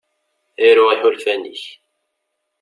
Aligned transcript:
Aru 0.67 0.85
iḥulfan-ik. 0.89 1.63